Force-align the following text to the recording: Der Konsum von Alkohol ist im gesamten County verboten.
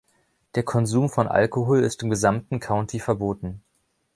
Der 0.55 0.63
Konsum 0.63 1.09
von 1.11 1.27
Alkohol 1.27 1.83
ist 1.83 2.01
im 2.01 2.09
gesamten 2.09 2.59
County 2.59 2.99
verboten. 2.99 3.61